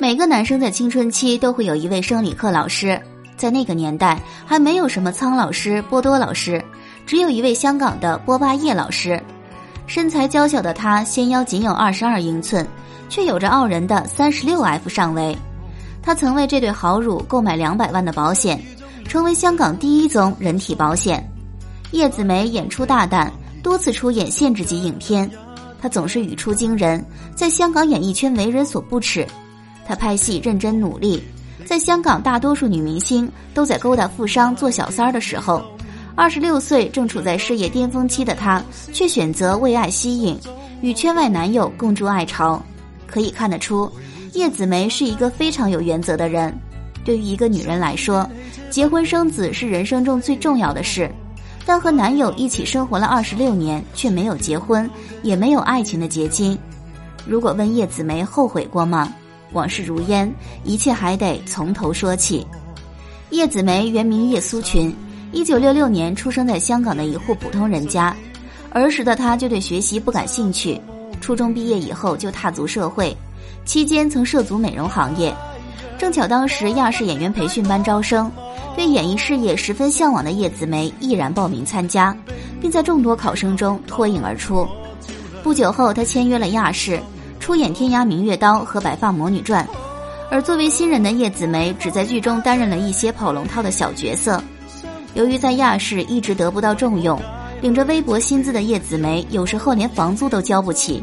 [0.00, 3.00] 每个男生在青春期都会有一位生理课老师，
[3.36, 6.64] 在那个年代还没有什么苍老师、波多老师，
[7.04, 9.20] 只有一位香港的波巴叶老师。
[9.88, 12.64] 身材娇小的他，纤腰仅有二十二英寸，
[13.08, 15.36] 却有着傲人的三十六 F 上围。
[16.00, 18.62] 他曾为这对好乳购买两百万的保险，
[19.04, 21.28] 成为香港第一宗人体保险。
[21.90, 23.32] 叶子梅演出大胆，
[23.64, 25.28] 多次出演限制级影片。
[25.82, 27.04] 她总是语出惊人，
[27.34, 29.26] 在香港演艺圈为人所不齿。
[29.88, 31.24] 她拍戏认真努力，
[31.64, 35.64] 在香港大多数女明星都在勾搭富商做小三儿的时候，
[36.14, 38.62] 二十六岁正处在事业巅峰期的她，
[38.92, 40.38] 却选择为爱吸引，
[40.82, 42.62] 与圈外男友共筑爱巢。
[43.06, 43.90] 可以看得出，
[44.34, 46.54] 叶子梅是一个非常有原则的人。
[47.02, 48.28] 对于一个女人来说，
[48.68, 51.10] 结婚生子是人生中最重要的事。
[51.64, 54.88] 但和男友一起生活了二十六年，却没有结婚，
[55.22, 56.58] 也没有爱情的结晶。
[57.26, 59.10] 如果问叶子梅后悔过吗？
[59.52, 60.32] 往事如烟，
[60.64, 62.46] 一切还得从头说起。
[63.30, 64.94] 叶子梅原名叶苏群，
[65.32, 68.14] 一九六六年出生在香港的一户普通人家。
[68.70, 70.80] 儿时的她就对学习不感兴趣，
[71.20, 73.16] 初中毕业以后就踏足社会，
[73.64, 75.34] 期间曾涉足美容行业。
[75.98, 78.30] 正巧当时亚视演员培训班招生。
[78.76, 82.16] 对演艺事业十分向往的叶子梅毅然报名参加，
[82.60, 84.68] 并在众多考生中脱颖而出。
[85.42, 87.00] 不久后，她签约了亚视，
[87.48, 89.64] 出演《天涯明月刀》和《白发魔女传》。
[90.30, 94.38] 而作为新人的叶子梅，只在剧中担任了一些跑龙套的小角色。
[95.14, 97.18] 由于在亚视一直得不到重用，
[97.62, 101.02] 领着微薄薪资的叶子梅有时候连房租都交不起。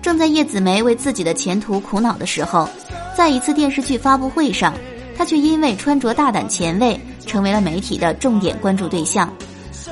[0.00, 2.66] 正在叶子梅为自己的前途苦恼的时候，
[3.14, 4.72] 在一次电视剧发布会上。
[5.14, 9.30] 她却因为穿着大胆前卫，成为了媒体的重点关注对象，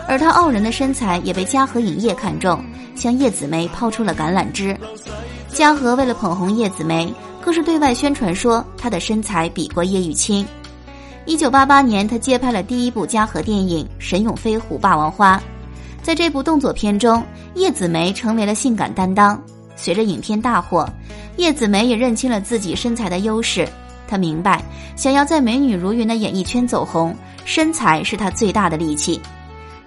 [0.08, 4.74] 而她傲人的身材也被嘉禾影业看中，向叶子梅抛出了橄榄枝。
[5.54, 10.44] 嘉禾为了捧红叶子梅，更是对外宣传说她的身材比过叶玉卿。
[11.26, 15.38] 一九八八年，她接拍了第一部嘉禾电影《神勇飞虎霸王花》，
[16.02, 19.40] 在这部动作片中，叶子梅成为了性感担当。
[19.76, 20.88] 随着影片大火，
[21.36, 23.66] 叶子梅也认清了自己身材的优势。
[24.08, 24.60] 她明白，
[24.96, 29.20] 想要在美女如云的演艺圈走红，身材是她最大的利器。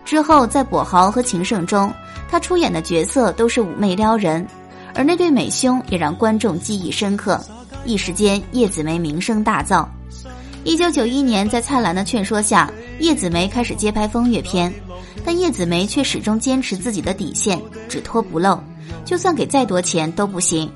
[0.06, 1.94] 之后，在《跛豪》和《情圣》中，
[2.32, 4.48] 他出演的角色都是妩媚撩人，
[4.98, 7.40] 而那对美胸也让观众记忆深刻。
[7.86, 9.86] 一时间，叶子梅名声大噪。
[10.64, 12.70] 一九九一年，在蔡澜的劝说下，
[13.00, 14.74] 叶子梅开始接拍风月片，
[15.24, 18.60] 但叶子梅却始终坚持自己的底线，只脱不露，
[19.06, 20.70] 就算给再多钱都不行。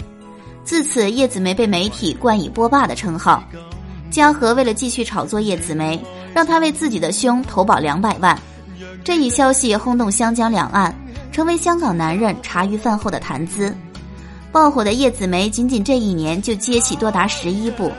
[0.63, 3.43] 自此，叶子梅被媒体冠以“波霸”的称号。
[4.11, 5.99] 嘉禾为了继续炒作叶子梅，
[6.33, 8.39] 让她为自己的胸投保两百万。
[9.03, 10.95] 这一消息轰动湘江两岸，
[11.31, 13.75] 成为香港男人茶余饭后的谈资。
[14.51, 17.89] 爆火的叶子梅，仅仅这一年就接戏多达十一部。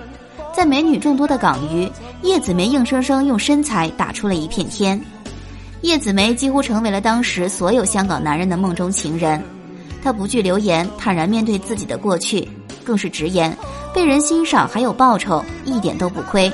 [0.54, 1.90] 在美女众多的港娱，
[2.22, 5.00] 叶子梅硬生生用身材打出了一片天。
[5.80, 9.42] 叶子梅几乎成为了当时所有香港男人的梦中情人。
[10.02, 12.46] 她不惧流言，坦然面对自己的过去，
[12.84, 13.56] 更是直言，
[13.94, 16.52] 被人欣赏还有报酬，一点都不亏。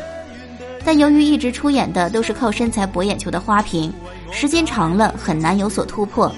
[0.85, 3.93] 但由于一直出演的都是靠身材博眼球的花瓶，
[4.31, 6.33] 时间长了很难有所突破。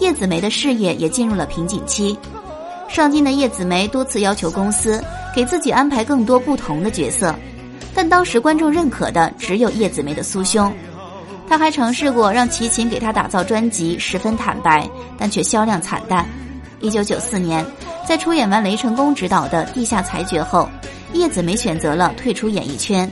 [0.00, 2.16] 叶子梅的事业也进入了瓶颈期。
[2.88, 5.02] 上进的叶子梅多次要求公司
[5.34, 7.34] 给自己安排更多不同的角色，
[7.94, 10.72] 但当时观众认可的只有叶子梅的苏兄。
[11.48, 16.26] 她还尝试过让齐秦给她打造专辑，十分坦白，但却销量惨淡。
[16.80, 17.64] 一九九四年，
[18.06, 20.68] 在出演完雷成功执导的《地下裁决》后，
[21.12, 23.10] 叶子梅选择了退出演艺圈。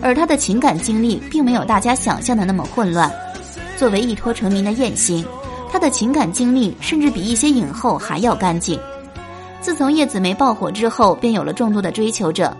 [0.00, 3.10] 而她的情感经历并没有大家想象的那么混乱。
[3.76, 5.24] 作为一脱成名的艳星，
[5.70, 8.78] 她的情感经历甚至比一些影后还要干净。
[9.60, 12.56] 自从叶子梅爆火之后，便有了众多的追求者，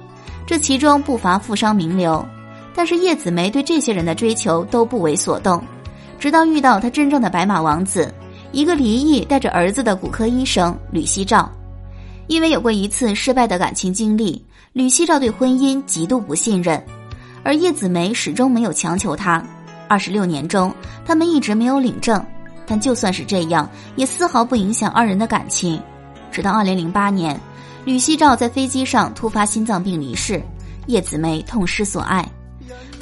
[0.46, 2.24] 这其中不乏富商名流。
[2.74, 5.62] 但是叶子梅对这些人的追求都不为所动，
[6.18, 8.12] 直到遇到她真正的白马王子。
[8.50, 11.50] 一个离异带着儿子的骨科医生吕希照，
[12.28, 14.42] 因为有过一次失败的感情经历，
[14.72, 16.82] 吕希照对婚姻极度不信任，
[17.42, 19.42] 而叶子梅始终没有强求他。
[19.86, 20.72] 二十六年中，
[21.04, 22.24] 他们一直没有领证，
[22.66, 25.80] 但就算是这样，也丝毫不影响二人的感情。
[26.38, 27.36] 直到二零零八年，
[27.84, 30.40] 吕希照在飞机上突发心脏病离世，
[30.86, 32.24] 叶子梅痛失所爱，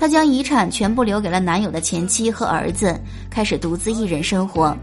[0.00, 2.98] 她将遗产全部留给了男友的前妻和儿子，
[3.28, 4.74] 开始独自一人生活。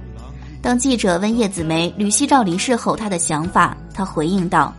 [0.61, 4.71] 当记者问叶子梅吕希照离世后她的想法，她回应道：“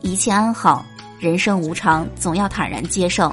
[0.00, 0.82] 一切安好，
[1.20, 3.30] 人生无常，总要坦然接受。”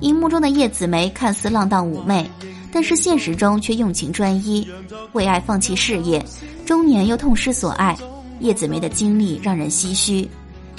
[0.00, 2.26] 荧幕中的叶子梅看似浪荡妩媚，
[2.72, 4.66] 但是现实中却用情专一，
[5.12, 6.24] 为爱放弃事业，
[6.64, 7.94] 中年又痛失所爱。
[8.42, 10.28] 叶子梅的经历让人唏嘘。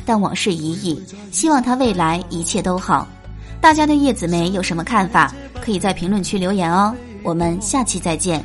[0.05, 1.01] 但往事已矣，
[1.31, 3.07] 希望她未来一切都好。
[3.61, 5.33] 大家对叶子梅有什么看法？
[5.61, 6.93] 可以在评论区留言哦。
[7.23, 8.43] 我们下期再见。